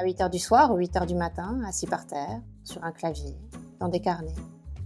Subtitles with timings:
[0.00, 2.90] À 8 h du soir ou 8 h du matin, assis par terre, sur un
[2.90, 3.36] clavier,
[3.80, 4.32] dans des carnets,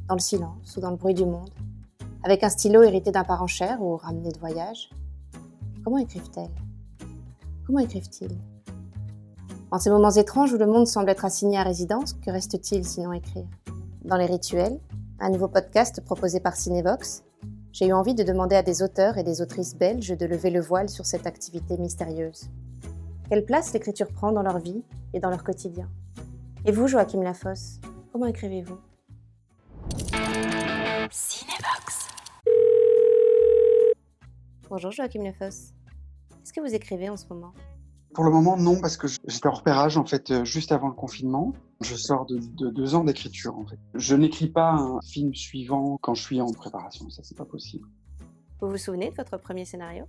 [0.09, 1.51] dans le silence ou dans le bruit du monde,
[2.25, 4.91] avec un stylo hérité d'un parent cher ou ramené de voyage.
[5.85, 6.50] Comment écrivent-elles?
[7.64, 8.37] Comment écrivent-ils?
[9.71, 13.12] En ces moments étranges où le monde semble être assigné à résidence, que reste-t-il sinon
[13.12, 13.46] écrire?
[14.05, 14.81] Dans les rituels,
[15.21, 17.23] un nouveau podcast proposé par Cinevox,
[17.71, 20.61] j'ai eu envie de demander à des auteurs et des autrices belges de lever le
[20.61, 22.51] voile sur cette activité mystérieuse.
[23.30, 24.83] Quelle place l'écriture prend dans leur vie
[25.14, 25.88] et dans leur quotidien
[26.66, 27.80] Et vous, Joachim Lafosse,
[28.12, 28.78] comment écrivez-vous?
[31.10, 32.10] Cinevox.
[34.68, 35.73] Bonjour Joachim Lafosse.
[36.29, 37.55] Qu'est-ce que vous écrivez en ce moment?
[38.12, 40.95] Pour le moment, non, parce que j'étais en repérage en fait euh, juste avant le
[40.95, 41.54] confinement.
[41.80, 42.38] Je sors de,
[42.70, 43.79] deux ans d'écriture en fait.
[43.95, 47.88] Je n'écris pas un film suivant quand je suis en préparation, ça c'est pas possible.
[48.60, 50.04] Vous vous souvenez de votre premier scénario?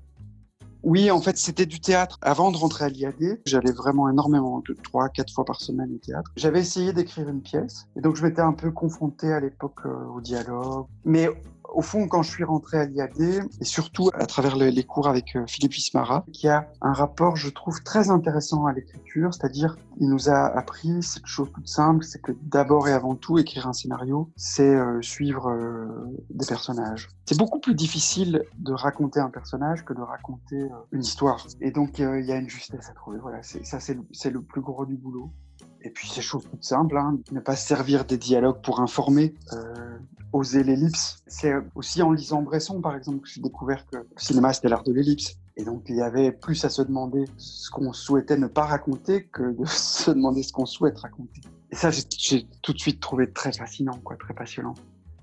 [0.85, 2.19] Oui, en fait, c'était du théâtre.
[2.21, 6.31] Avant de rentrer à l'IAD, j'allais vraiment énormément, trois, quatre fois par semaine au théâtre.
[6.37, 10.05] J'avais essayé d'écrire une pièce, et donc je m'étais un peu confronté à l'époque euh,
[10.15, 10.85] au dialogue.
[11.03, 11.27] Mais
[11.73, 15.35] au fond, quand je suis rentré à l'IAD, et surtout à travers les cours avec
[15.35, 20.09] euh, Philippe Ismara, qui a un rapport, je trouve, très intéressant à l'écriture, c'est-à-dire, il
[20.09, 23.73] nous a appris cette chose toute simple, c'est que d'abord et avant tout, écrire un
[23.73, 25.87] scénario, c'est euh, suivre euh,
[26.29, 27.09] des personnages.
[27.25, 31.47] C'est beaucoup plus difficile de raconter un personnage que de raconter une histoire.
[31.61, 33.17] Et donc, il y a une justesse à trouver.
[33.19, 35.31] Voilà, ça, c'est le plus gros du boulot.
[35.85, 39.35] Et puis c'est chose toute simple, hein, ne pas se servir des dialogues pour informer,
[39.53, 39.97] euh,
[40.33, 41.23] oser l'ellipse.
[41.27, 44.83] C'est aussi en lisant Bresson, par exemple, que j'ai découvert que le cinéma c'était l'art
[44.83, 45.35] de l'ellipse.
[45.57, 49.25] Et donc il y avait plus à se demander ce qu'on souhaitait ne pas raconter
[49.25, 51.41] que de se demander ce qu'on souhaite raconter.
[51.69, 54.73] Et ça, j'ai tout de suite trouvé très fascinant, quoi, très passionnant.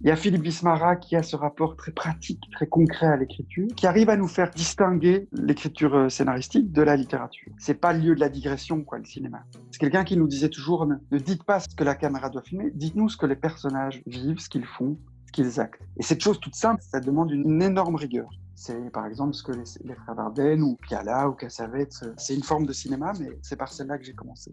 [0.05, 3.69] Il y a Philippe Bismara qui a ce rapport très pratique, très concret à l'écriture,
[3.77, 7.53] qui arrive à nous faire distinguer l'écriture euh, scénaristique de la littérature.
[7.57, 9.45] C'est pas le lieu de la digression, quoi, le cinéma.
[9.71, 12.73] C'est quelqu'un qui nous disait toujours ne, dites pas ce que la caméra doit filmer,
[12.75, 14.99] dites-nous ce que les personnages vivent, ce qu'ils font,
[15.29, 15.81] ce qu'ils actent.
[15.97, 18.29] Et cette chose toute simple, ça demande une énorme rigueur.
[18.57, 22.35] C'est par exemple ce que les, les frères Dardenne ou Piala ou Cassavetes, euh, c'est
[22.35, 24.51] une forme de cinéma, mais c'est par celle-là que j'ai commencé.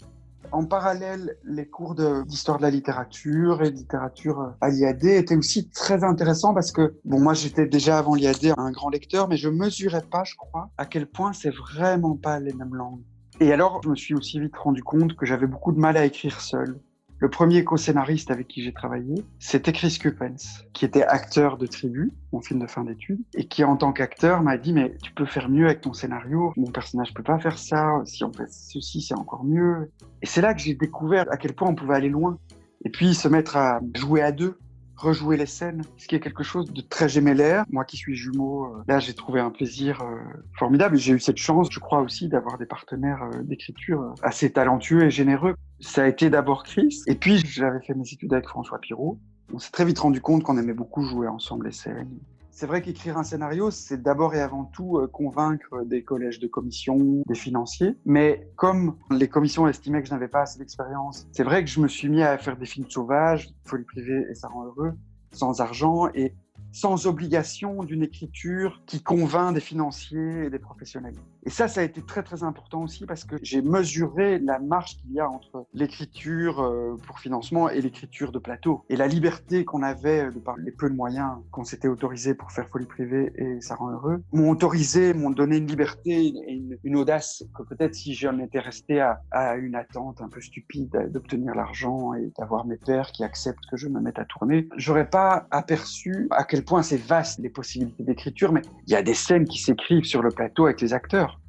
[0.52, 1.94] En parallèle, les cours
[2.26, 6.72] d'histoire de, la littérature et de littérature euh, à l'IAD étaient aussi très intéressants parce
[6.72, 10.36] que, bon, moi j'étais déjà avant l'IAD un grand lecteur, mais je mesurais pas, je
[10.36, 13.04] crois, à quel point c'est vraiment pas les mêmes langues.
[13.40, 16.06] Et alors, je me suis aussi vite rendu compte que j'avais beaucoup de mal à
[16.06, 16.80] écrire seul.
[17.22, 22.14] Le premier co-scénariste avec qui j'ai travaillé, c'était Chris Cupens, qui était acteur de Tribu,
[22.32, 25.26] mon film de fin d'études, et qui en tant qu'acteur m'a dit mais tu peux
[25.26, 29.02] faire mieux avec ton scénario, mon personnage peut pas faire ça, si on fait ceci
[29.02, 29.92] c'est encore mieux.
[30.22, 32.38] Et c'est là que j'ai découvert à quel point on pouvait aller loin.
[32.86, 34.58] Et puis se mettre à jouer à deux,
[35.00, 37.64] rejouer les scènes, ce qui est quelque chose de très gémellaire.
[37.70, 40.18] Moi qui suis jumeau, euh, là j'ai trouvé un plaisir euh,
[40.58, 45.04] formidable j'ai eu cette chance, je crois aussi, d'avoir des partenaires euh, d'écriture assez talentueux
[45.04, 45.56] et généreux.
[45.80, 49.18] Ça a été d'abord Chris, et puis j'avais fait mes études avec François Pirot.
[49.54, 52.20] On s'est très vite rendu compte qu'on aimait beaucoup jouer ensemble les scènes.
[52.60, 56.48] C'est vrai qu'écrire un scénario, c'est d'abord et avant tout euh, convaincre des collèges de
[56.48, 57.96] commission, des financiers.
[58.04, 61.80] Mais comme les commissions estimaient que je n'avais pas assez d'expérience, c'est vrai que je
[61.80, 64.92] me suis mis à faire des films sauvages, Folie privée et ça rend heureux,
[65.32, 66.10] sans argent.
[66.14, 66.34] Et
[66.72, 71.16] sans obligation d'une écriture qui convainc des financiers et des professionnels.
[71.46, 74.98] Et ça, ça a été très très important aussi parce que j'ai mesuré la marge
[74.98, 78.86] qu'il y a entre l'écriture euh, pour financement et l'écriture de plateau.
[78.90, 82.52] Et la liberté qu'on avait de par les peu de moyens qu'on s'était autorisé pour
[82.52, 86.96] faire folie privée et ça rend heureux, m'ont autorisé, m'ont donné une liberté et une,
[86.96, 91.56] audace que peut-être si j'en étais resté à, à, une attente un peu stupide d'obtenir
[91.56, 95.48] l'argent et d'avoir mes pères qui acceptent que je me mette à tourner, j'aurais pas
[95.52, 99.46] aperçu à quel point c'est vaste les possibilités d'écriture, mais il y a des scènes
[99.46, 101.40] qui s'écrivent sur le plateau avec les acteurs.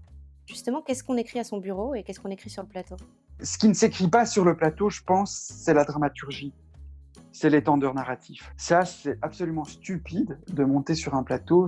[0.47, 2.97] Justement, qu'est-ce qu'on écrit à son bureau et qu'est-ce qu'on écrit sur le plateau?
[3.43, 6.53] Ce qui ne s'écrit pas sur le plateau, je pense, c'est la dramaturgie.
[7.33, 8.53] C'est l'étendeur narratif.
[8.57, 11.67] Ça, c'est absolument stupide de monter sur un plateau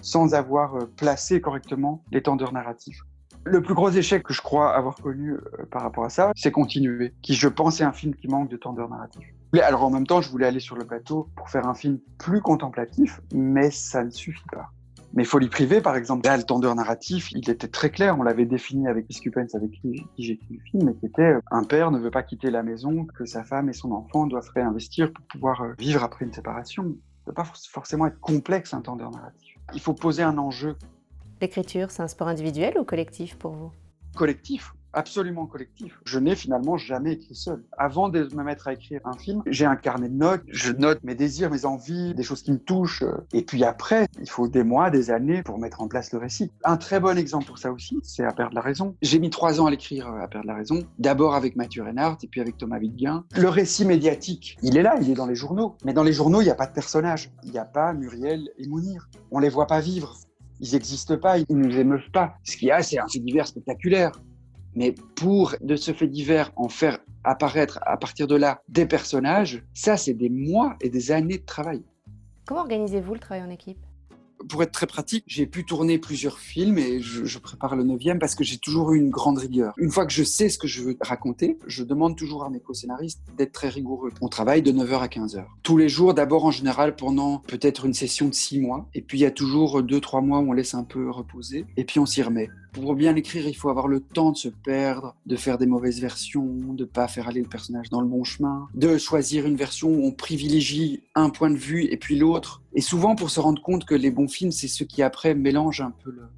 [0.00, 2.98] sans avoir euh, placé correctement l'étendeur narratif.
[3.44, 6.50] Le plus gros échec que je crois avoir connu euh, par rapport à ça, c'est
[6.50, 9.26] Continuer, qui je pense est un film qui manque de tendeur narratif.
[9.60, 12.40] Alors en même temps, je voulais aller sur le plateau pour faire un film plus
[12.40, 14.70] contemplatif, mais ça ne suffit pas.
[15.14, 18.18] Mais Folie privée, par exemple, là, le tendeur narratif, il était très clair.
[18.18, 21.64] On l'avait défini avec Biskupens, avec qui, j'ai écrit le film, qui était euh, un
[21.64, 25.12] père ne veut pas quitter la maison, que sa femme et son enfant doivent réinvestir
[25.12, 26.84] pour pouvoir euh, vivre après une séparation.
[26.84, 29.58] Ça ne peut pas forcément être complexe, un tendeur narratif.
[29.74, 30.76] Il faut poser un enjeu.
[31.42, 33.70] L'écriture, c'est un sport individuel ou collectif pour vous?
[34.16, 34.72] Collectif.
[34.92, 35.98] Absolument collectif.
[36.04, 37.64] Je n'ai finalement jamais écrit seul.
[37.78, 41.02] Avant de me mettre à écrire un film, j'ai un carnet de notes, je note
[41.02, 43.04] mes désirs, mes envies, des choses qui me touchent.
[43.32, 46.50] Et puis après, il faut des mois, des années pour mettre en place le récit.
[46.64, 48.94] Un très bon exemple pour ça aussi, c'est À perdre la raison.
[49.02, 50.80] J'ai mis trois ans à l'écrire, À perdre la raison.
[50.98, 53.24] D'abord avec Mathieu Reinhardt et puis avec Thomas Vidguin.
[53.36, 55.76] Le récit médiatique, il est là, il est dans les journaux.
[55.84, 57.30] Mais dans les journaux, il n'y a pas de personnage.
[57.44, 59.08] Il n'y a pas Muriel et Mounir.
[59.30, 60.16] On les voit pas vivre.
[60.60, 62.34] Ils n'existent pas, ils ne nous émeuvent pas.
[62.44, 64.12] Ce qu'il y a, c'est un fait divers spectaculaire.
[64.74, 69.62] Mais pour de ce fait divers en faire apparaître à partir de là des personnages,
[69.74, 71.82] ça c'est des mois et des années de travail.
[72.46, 73.78] Comment organisez-vous le travail en équipe?
[74.48, 78.34] Pour être très pratique, j'ai pu tourner plusieurs films et je, prépare le neuvième parce
[78.34, 79.74] que j'ai toujours eu une grande rigueur.
[79.76, 82.60] Une fois que je sais ce que je veux raconter, je demande toujours à mes
[82.60, 84.12] co-scénaristes d'être très rigoureux.
[84.20, 85.44] On travaille de 9h à 15h.
[85.62, 88.88] Tous les jours, d'abord en général pendant peut-être une session de 6 mois.
[88.94, 91.66] Et puis il y a toujours 2-3 mois où on laisse un peu reposer.
[91.76, 92.48] Et puis on s'y remet.
[92.72, 96.00] Pour bien l'écrire, il faut avoir le temps de se perdre, de faire des mauvaises
[96.00, 99.90] versions, de pas faire aller le personnage dans le bon chemin, de choisir une version
[99.90, 102.62] où on privilégie un point de vue et puis l'autre.
[102.74, 105.80] Et souvent pour se rendre compte que les bons films, c'est ceux qui après mélangent
[105.80, 106.28] un peu le,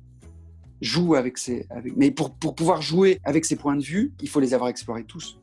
[0.81, 1.39] jouent avec
[1.71, 1.97] avec...
[1.97, 5.05] mais pour, pour pouvoir jouer avec ces points de vue, il faut les avoir explorés
[5.05, 5.39] tous.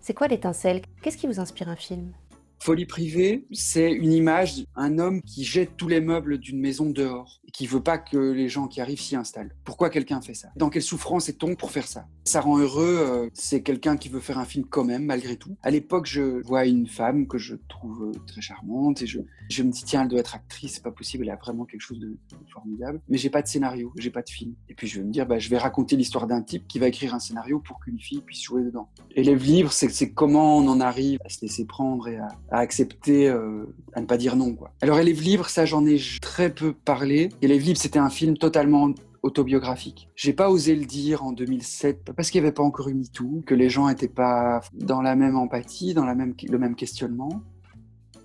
[0.00, 0.82] C'est quoi l'étincelle?
[1.02, 2.12] Qu'est-ce qui vous inspire un film?
[2.62, 7.40] Folie privée, c'est une image d'un homme qui jette tous les meubles d'une maison dehors
[7.48, 9.56] et qui veut pas que les gens qui arrivent s'y installent.
[9.64, 10.48] Pourquoi quelqu'un fait ça?
[10.56, 12.06] Dans quelle souffrance est-on pour faire ça?
[12.24, 15.56] Ça rend heureux, euh, c'est quelqu'un qui veut faire un film quand même, malgré tout.
[15.62, 19.82] À l'époque, je vois une femme que je trouve très charmante et je, me dis,
[19.82, 22.18] tiens, elle doit être actrice, c'est pas possible, elle a vraiment quelque chose de
[22.52, 23.00] formidable.
[23.08, 24.54] Mais j'ai pas de scénario, j'ai pas de film.
[24.68, 26.88] Et puis je vais me dire, bah, je vais raconter l'histoire d'un type qui va
[26.88, 28.90] écrire un scénario pour qu'une fille puisse jouer dedans.
[29.16, 33.28] Les livres, c'est comment on en arrive à se laisser prendre et à, à accepter,
[33.28, 34.54] euh, à ne pas dire non.
[34.54, 34.72] Quoi.
[34.80, 37.30] Alors, Élève Libre, ça, j'en ai très peu parlé.
[37.42, 38.92] Élève Libre, c'était un film totalement
[39.22, 40.08] autobiographique.
[40.16, 43.42] J'ai pas osé le dire en 2007 parce qu'il n'y avait pas encore eu MeToo,
[43.46, 47.42] que les gens n'étaient pas dans la même empathie, dans le même questionnement.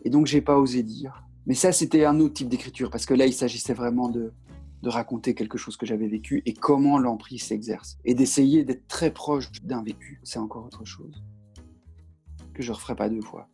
[0.04, 1.24] Et donc, j'ai pas osé dire.
[1.48, 4.31] Mais ça, c'était un autre type d'écriture parce que là, il s'agissait vraiment de,
[4.81, 7.98] de raconter quelque chose que j'avais vécu et comment l'emprise s'exerce.
[8.06, 11.24] Et d'essayer d'être très proche d'un vécu, c'est encore autre chose
[12.54, 13.50] que je referai pas deux fois.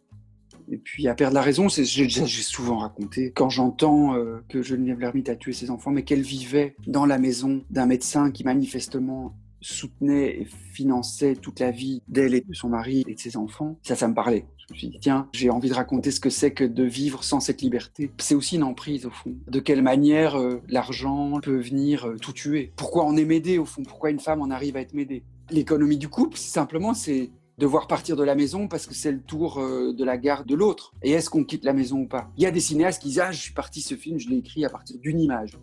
[0.72, 5.28] Et puis à perdre la raison, j'ai souvent raconté quand j'entends euh, que Geneviève Lermite
[5.28, 10.42] a tué ses enfants, mais qu'elle vivait dans la maison d'un médecin qui manifestement soutenait
[10.42, 13.78] et finançait toute la vie d'elle et de son mari et de ses enfants.
[13.84, 14.46] Ça, ça me parlait.
[14.58, 17.24] Je me suis dit, tiens, j'ai envie de raconter ce que c'est que de vivre
[17.24, 18.12] sans cette liberté.
[18.18, 19.36] C'est aussi une emprise, au fond.
[19.48, 22.72] De quelle manière euh, l'argent peut venir euh, tout tuer?
[22.76, 23.84] Pourquoi on est m'aider, au fond?
[23.84, 25.24] Pourquoi une femme en arrive à être m'aider?
[25.52, 29.60] L'économie du couple, simplement, c'est devoir partir de la maison parce que c'est le tour
[29.60, 30.94] euh, de la gare de l'autre.
[31.04, 32.32] Et est-ce qu'on quitte la maison ou pas?
[32.38, 34.38] Il y a des cinéastes qui disent Ah, je suis parti ce film, je l'ai
[34.38, 35.58] écrit à partir d'une image.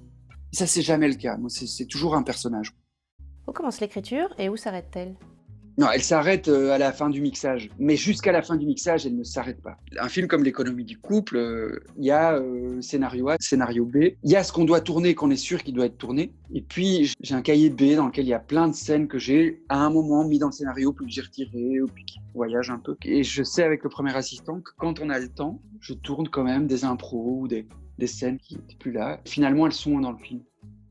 [0.53, 1.37] Ça, c'est jamais le cas.
[1.49, 2.75] C'est toujours un personnage.
[3.47, 5.17] Où commence l'écriture et où s'arrête-t-elle?
[5.79, 7.71] Non, elle s'arrête euh, à la fin du mixage.
[7.79, 9.77] Mais jusqu'à la fin du mixage, elle ne s'arrête pas.
[10.01, 13.97] Un film comme L'économie du couple, euh, il y a euh, scénario A, scénario B.
[14.25, 16.33] Il y a ce qu'on doit tourner, qu'on est sûr qu'il doit être tourné.
[16.53, 19.21] Et puis, j'ai un cahier B dans lequel il y a plein de scènes que
[19.21, 22.19] j'ai à un moment mis dans le scénario, puis que j'ai retiré, ou puis qui
[22.35, 22.97] voyage un peu.
[23.05, 26.29] Et je sais avec le premier assistant que quand on a le temps, je tourne
[26.29, 27.69] quand même des impros ou des,
[28.09, 29.21] scènes qui n'étaient plus là.
[29.27, 30.41] Finalement, elles sont dans le film.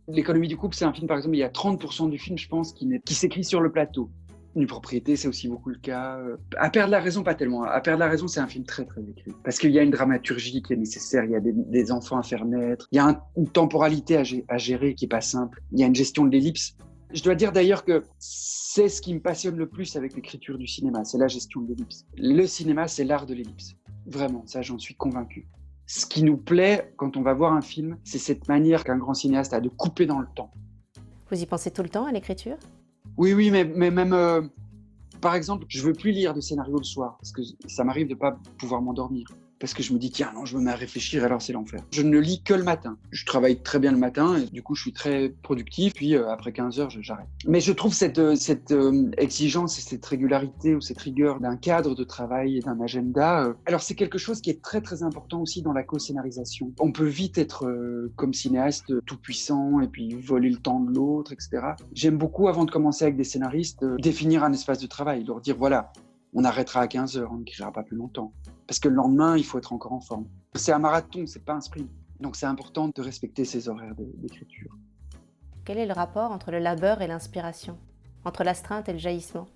[0.07, 2.47] L'économie du couple, c'est un film, par exemple, il y a 30% du film, je
[2.47, 4.09] pense, qui s'écrit sur le plateau.
[4.57, 6.17] Une propriété, c'est aussi beaucoup le cas.
[6.17, 7.61] Euh, à perdre la raison, pas tellement.
[7.63, 9.31] À perdre la raison, c'est un film très très écrit.
[9.43, 12.23] Parce qu'il y a une dramaturgie qui est nécessaire, il y a des, enfants à
[12.23, 15.83] faire naître, il y a une temporalité à, gérer qui est pas simple, il y
[15.83, 16.75] a une gestion de l'ellipse.
[17.13, 20.65] Je dois dire d'ailleurs que c'est ce qui me passionne le plus avec l'écriture du
[20.65, 22.07] cinéma, c'est la gestion de l'ellipse.
[22.17, 23.75] Le cinéma, c'est l'art de l'ellipse.
[24.07, 25.47] Vraiment, ça j'en suis convaincu.
[25.85, 29.13] Ce qui nous plaît quand on va voir un film, c'est cette manière qu'un grand
[29.13, 30.49] cinéaste a de couper dans le temps.
[31.29, 32.57] Vous y pensez tout le temps à l'écriture?
[33.17, 34.41] Oui, oui, mais, même, euh,
[35.21, 38.15] par exemple, je veux plus lire de scénario le soir parce que ça m'arrive de
[38.15, 39.27] pas pouvoir m'endormir
[39.59, 41.81] parce que je me dis tiens non je me mets à réfléchir alors c'est l'enfer.
[41.91, 42.97] Je ne lis que le matin.
[43.11, 46.29] Je travaille très bien le matin et du coup je suis très productif puis euh,
[46.29, 47.27] après 15 heures j'arrête.
[47.47, 48.35] Mais je trouve cette, euh,
[48.71, 53.53] euh, exigence et cette régularité ou cette rigueur d'un cadre de travail et d'un agenda.
[53.65, 56.71] alors c'est quelque chose qui est très très important aussi dans la co-scénarisation.
[56.79, 57.67] On peut vite être
[58.15, 61.59] comme cinéaste tout puissant et puis voler le temps de l'autre etc.
[61.93, 65.55] J'aime beaucoup avant de commencer avec des scénaristes définir un espace de travail, leur dire
[65.57, 65.91] voilà
[66.37, 68.31] on arrêtera à 15 heures, on n'écrira pas plus longtemps.
[68.67, 70.27] Parce que le lendemain, il faut être encore en forme.
[70.53, 71.89] C'est un marathon, c'est pas un sprint.
[72.19, 74.77] Donc c'est important de respecter ces horaires d'écriture.
[75.65, 77.75] Quel est le rapport entre le labeur et l'inspiration?
[78.23, 79.47] Entre l'astreinte et le jaillissement?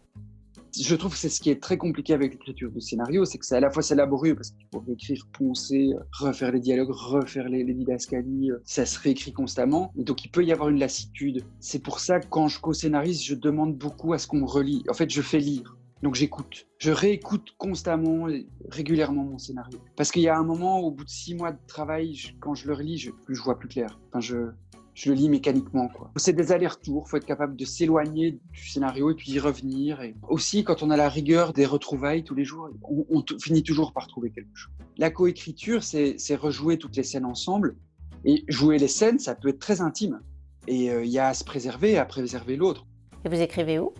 [0.75, 3.45] Je trouve que c'est ce qui est très compliqué avec l'écriture de scénario, c'est que
[3.45, 7.47] c'est à la fois c'est laborieux parce qu'il faut écrire, poncer, refaire les dialogues, refaire
[7.47, 9.91] les, les didascalies, ça se réécrit constamment.
[9.95, 11.43] Donc il peut y avoir une lassitude.
[11.59, 14.83] C'est pour ça que quand je co-scénarise, je demande beaucoup à ce qu'on me relie.
[14.89, 15.77] En fait, je fais lire.
[16.01, 16.67] Donc j'écoute.
[16.79, 18.27] Je réécoute constamment,
[18.69, 19.79] régulièrement mon scénario.
[19.95, 22.67] Parce qu'il y a un moment, au bout de six mois de travail, quand je
[22.67, 23.99] le relis, je, je vois plus clair.
[24.09, 24.51] Enfin, je,
[25.05, 25.89] le lis mécaniquement.
[26.15, 30.01] C'est des allers-retours, il faut être capable de s'éloigner du scénario et puis y revenir.
[30.01, 33.93] Et aussi, quand on a la rigueur des retrouvailles tous les jours, on, finit toujours
[33.93, 34.73] par trouver quelque chose.
[34.97, 37.75] La coécriture, c'est rejouer toutes les scènes ensemble.
[38.25, 40.19] Et jouer les scènes, ça peut être très intime.
[40.67, 42.85] Et euh, il y a à se préserver et à préserver l'autre.
[43.25, 43.93] Et vous écrivez où?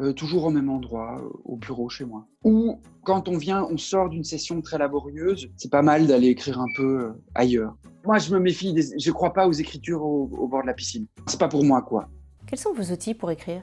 [0.00, 2.26] Euh, toujours au même endroit, euh, au bureau chez moi.
[2.44, 6.60] Ou quand on vient, on sort d'une session très laborieuse, c'est pas mal d'aller écrire
[6.60, 7.76] un peu ailleurs.
[8.04, 8.98] Moi, je me méfie, des...
[8.98, 11.06] je crois pas aux écritures au, bord de la piscine.
[11.26, 12.08] C'est pas pour moi, quoi.
[12.46, 13.62] Quels sont vos outils pour écrire?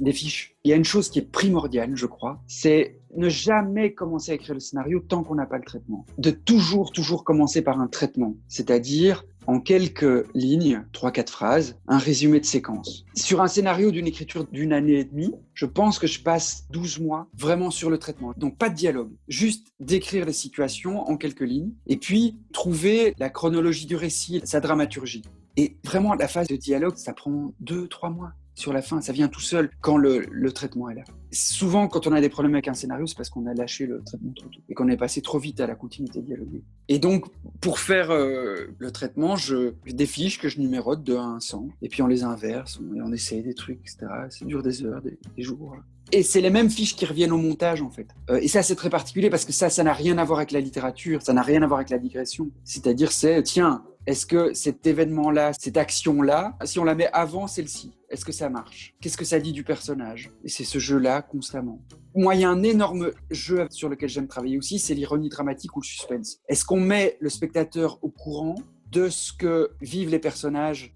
[0.00, 0.56] Des fiches.
[0.64, 4.34] Il y a une chose qui est primordiale, je crois, c'est ne jamais commencer à
[4.34, 6.06] écrire le scénario tant qu'on n'a pas le traitement.
[6.18, 8.36] De toujours, toujours commencer par un traitement.
[8.48, 13.04] C'est-à-dire, en quelques lignes, trois, quatre phrases, un résumé de séquence.
[13.14, 17.00] Sur un scénario d'une écriture d'une année et demie, je pense que je passe 12
[17.00, 18.32] mois vraiment sur le traitement.
[18.36, 23.30] Donc pas de dialogue, juste décrire les situations en quelques lignes et puis trouver la
[23.30, 25.22] chronologie du récit, sa dramaturgie.
[25.56, 29.00] Et vraiment, la phase de dialogue, ça prend deux, trois mois sur la fin.
[29.00, 31.02] Ça vient tout seul quand le, traitement est là.
[31.32, 34.02] Souvent, quand on a des problèmes avec un scénario, c'est parce qu'on a lâché le
[34.02, 36.62] traitement trop tôt et qu'on est passé trop vite à la continuité dialoguée.
[36.88, 37.26] Et donc,
[37.60, 41.68] pour faire euh, le traitement, je, des fiches que je numérote de 1 à 100
[41.82, 44.06] et puis on les inverse et on essaie des trucs, etc.
[44.30, 45.76] Ça dure des heures, des, jours.
[46.12, 48.08] Et c'est les mêmes fiches qui reviennent au montage, en fait.
[48.30, 50.50] Euh, et ça, c'est très particulier parce que ça, ça n'a rien à voir avec
[50.50, 52.50] la littérature, ça n'a rien à voir avec la digression.
[52.64, 57.92] C'est-à-dire, c'est, tiens, est-ce que cet événement-là, cette action-là, si on la met avant celle-ci,
[58.08, 58.94] est-ce que ça marche?
[59.00, 60.30] Qu'est-ce que ça dit du personnage?
[60.42, 61.80] Et c'est ce jeu-là constamment.
[62.14, 65.76] Moi, il y a un énorme jeu sur lequel j'aime travailler aussi, c'est l'ironie dramatique
[65.76, 66.40] ou le suspense.
[66.48, 68.56] Est-ce qu'on met le spectateur au courant
[68.90, 70.94] de ce que vivent les personnages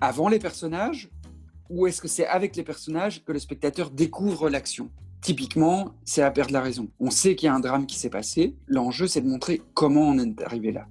[0.00, 1.10] avant les personnages?
[1.70, 4.90] Ou est-ce que c'est avec les personnages que le spectateur découvre l'action?
[5.22, 6.90] Typiquement, c'est à perdre la raison.
[6.98, 8.56] On sait qu'il y a un drame qui s'est passé.
[8.66, 10.88] L'enjeu, c'est de montrer comment on est arrivé là.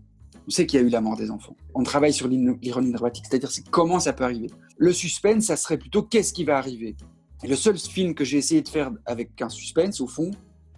[0.49, 1.55] On sait qu'il y a eu la mort des enfants.
[1.75, 4.49] On travaille sur l'ironie dramatique, c'est-à-dire c'est comment ça peut arriver.
[4.79, 6.95] Le suspense, ça serait plutôt qu'est-ce qui va arriver.
[7.43, 10.31] Et le seul film que j'ai essayé de faire avec un suspense, au fond,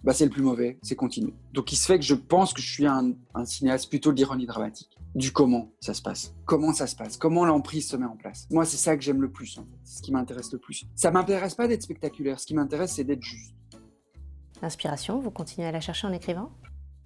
[0.04, 1.32] bah, c'est le plus mauvais, c'est continuer.
[1.54, 3.14] Donc il se fait que je pense que je suis un,
[3.46, 4.90] cinéaste plutôt d'ironie dramatique.
[5.14, 6.34] Du comment ça se passe.
[6.44, 7.16] Comment ça se passe?
[7.16, 8.46] Comment l'emprise se met en place?
[8.50, 9.58] Moi, c'est ça que j'aime le plus.
[9.84, 10.84] C'est ce qui m'intéresse le plus.
[10.96, 12.38] Ça m'intéresse pas d'être spectaculaire.
[12.38, 13.54] Ce qui m'intéresse, c'est d'être juste.
[14.60, 16.50] L'inspiration, vous continuez à la chercher en écrivant?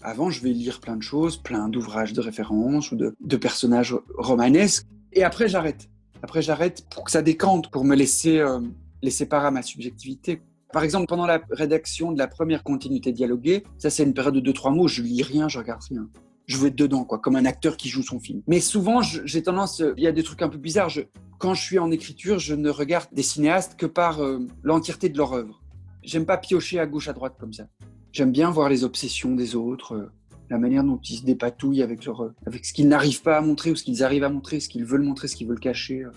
[0.03, 4.87] Avant, je vais lire plein de choses, plein d'ouvrages de référence ou de, personnages romanesques.
[5.13, 5.89] Et après, j'arrête.
[6.23, 8.61] Après, j'arrête pour que ça décante, pour me laisser, euh,
[9.03, 10.43] laisser part à ma subjectivité.
[10.73, 14.53] Par exemple, pendant la rédaction de la première continuité dialoguée, ça c'est une période de
[14.53, 16.09] 2-3 mots, je lis rien, je regarde rien.
[16.47, 18.43] Je veux être dedans, quoi, comme un acteur qui joue son film.
[18.47, 20.91] Mais souvent, j'ai tendance, il y a des trucs un peu bizarres.
[21.39, 25.19] Quand je suis en écriture, je ne regarde des cinéastes que par euh, l'entièreté de
[25.19, 25.61] leur œuvre.
[26.03, 27.67] J'aime pas piocher à gauche, à droite comme ça.
[28.17, 30.11] J'aime bien voir les obsessions des autres, euh,
[30.49, 33.43] la manière dont ils se dépatouillent avec, leur, euh, avec ce qu'ils n'arrivent pas à
[33.43, 36.05] montrer ou ce qu'ils arrivent à montrer, ce qu'ils veulent montrer, ce qu'ils veulent cacher.
[36.05, 36.11] Euh.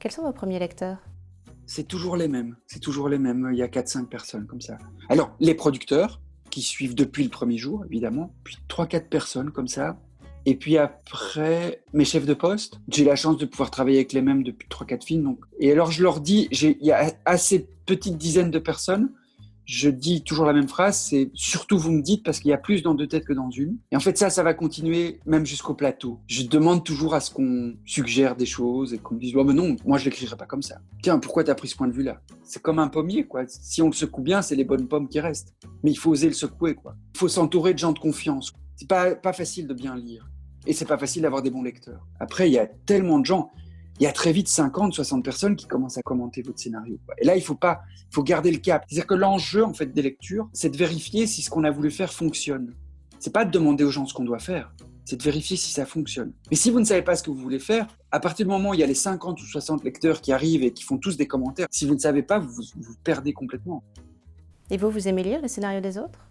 [0.00, 0.98] Quels sont vos premiers lecteurs?
[1.66, 2.56] C'est toujours les mêmes.
[2.66, 3.48] C'est toujours les mêmes.
[3.52, 4.76] Il y a 4-5 personnes comme ça.
[5.08, 10.00] Alors, les producteurs, qui suivent depuis le premier jour, évidemment, puis 3-4 personnes comme ça.
[10.46, 14.22] Et puis après, mes chefs de poste, j'ai la chance de pouvoir travailler avec les
[14.22, 15.22] mêmes depuis 3-4 films.
[15.22, 15.38] Donc...
[15.60, 19.12] Et alors, je leur dis, il y a assez petite dizaine de personnes
[19.68, 22.58] je dis toujours la même phrase, c'est surtout vous me dites parce qu'il y a
[22.58, 23.76] plus dans deux têtes que dans une.
[23.92, 26.20] Et en fait ça, ça va continuer même jusqu'au plateau.
[26.26, 29.52] Je demande toujours à ce qu'on suggère des choses et qu'on me dise oh, mais
[29.52, 30.80] non, moi je l'écrirai pas comme ça.
[31.02, 32.22] Tiens, pourquoi tu as pris ce point de vue-là?
[32.44, 33.42] C'est comme un pommier quoi.
[33.46, 35.54] Si on le secoue bien, c'est les bonnes pommes qui restent.
[35.84, 36.96] Mais il faut oser le secouer quoi.
[37.14, 38.54] Il faut s'entourer de gens de confiance.
[38.76, 40.30] C'est pas pas facile de bien lire
[40.66, 42.06] et c'est pas facile d'avoir des bons lecteurs.
[42.20, 43.50] Après, il y a tellement de gens
[44.00, 46.98] il y a très vite 50, 60 personnes qui commencent à commenter votre scénario.
[47.18, 48.84] Et là, il faut pas, il faut garder le cap.
[48.88, 51.90] C'est-à-dire que l'enjeu, en fait, des lectures, c'est de vérifier si ce qu'on a voulu
[51.90, 52.74] faire fonctionne.
[53.18, 54.72] C'est pas de demander aux gens ce qu'on doit faire,
[55.04, 56.32] c'est de vérifier si ça fonctionne.
[56.50, 58.70] Mais si vous ne savez pas ce que vous voulez faire, à partir du moment
[58.70, 61.16] où il y a les 50 ou 60 lecteurs qui arrivent et qui font tous
[61.16, 63.82] des commentaires, si vous ne savez pas, vous vous perdez complètement.
[64.70, 66.28] Et vous, vous aimez lire les scénarios des autres?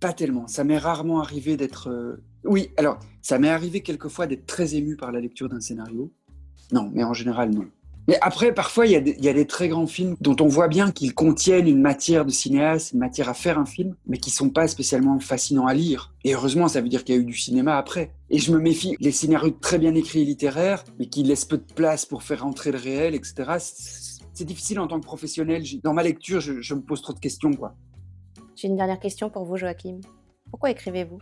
[0.00, 0.46] Pas tellement.
[0.46, 1.88] Ça m'est rarement arrivé d'être.
[1.88, 6.12] Euh, oui, alors, ça m'est arrivé quelquefois d'être très ému par la lecture d'un scénario.
[6.72, 7.66] Non, mais en général, non.
[8.08, 11.14] Mais après, parfois, il y, a des très grands films dont on voit bien qu'ils
[11.14, 14.66] contiennent une matière de cinéaste, une matière à faire un film, mais qui sont pas
[14.66, 16.12] spécialement fascinants à lire.
[16.24, 18.10] Et heureusement, ça veut dire qu'il y a eu du cinéma après.
[18.28, 21.58] Et je me méfie, les scénarios très bien écrits et littéraires, mais qui laissent peu
[21.58, 23.44] de place pour faire entrer le réel, etc.,
[24.34, 25.62] c'est difficile en tant que professionnel.
[25.84, 27.52] Dans ma lecture, je, me pose trop de questions.
[27.52, 27.76] quoi.
[28.56, 30.00] J'ai une dernière question pour vous, Joachim.
[30.50, 31.18] Pourquoi écrivez-vous?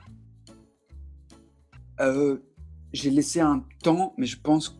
[2.00, 2.38] Euh,
[2.92, 4.80] J'ai laissé un temps, mais je pense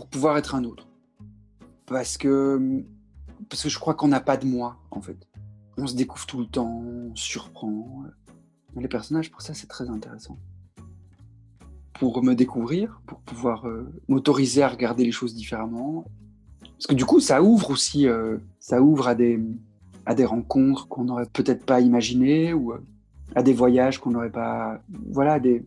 [0.00, 0.88] pour pouvoir être un autre.
[1.84, 2.82] Parce que,
[3.50, 5.28] parce que je crois qu'on n'a pas de moi, en fait.
[5.76, 8.04] On se découvre tout le temps, on surprend.
[8.76, 10.38] Les personnages, pour ça, c'est très intéressant.
[11.98, 16.06] Pour me découvrir, pour pouvoir euh, m'autoriser à regarder les choses différemment,
[16.62, 19.38] parce que du coup, ça ouvre aussi, euh, ça ouvre à des,
[20.06, 22.82] à des rencontres qu'on n'aurait peut-être pas imaginées ou euh,
[23.34, 24.80] à des voyages qu'on n'aurait pas.
[25.10, 25.62] Voilà, des.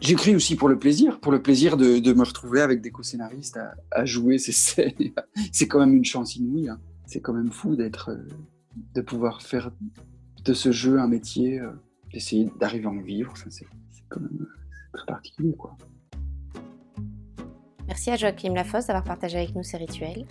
[0.00, 3.58] J'écris aussi pour le plaisir, pour le plaisir de, me retrouver avec des co-scénaristes
[3.90, 4.92] à, jouer ces scènes.
[5.52, 6.68] C'est quand même une chance inouïe.
[6.68, 6.78] Hein.
[7.06, 8.28] C'est quand même fou d'être, euh,
[8.94, 9.70] de pouvoir faire
[10.44, 11.60] de ce jeu un métier,
[12.12, 13.34] d'essayer d'arriver à en vivre.
[13.48, 13.66] C'est
[14.08, 14.46] quand même
[14.92, 15.76] très particulier, quoi.
[17.86, 20.26] Merci à Joachim Lafosse d'avoir partagé avec nous ces rituels.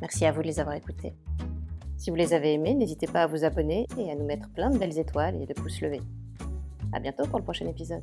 [0.00, 1.14] Merci à vous de les avoir écoutés.
[1.96, 4.70] Si vous les avez aimés, n'hésitez pas à vous abonner et à nous mettre plein
[4.70, 6.00] de belles étoiles et de pouces levés.
[6.92, 8.02] À bientôt pour le prochain épisode.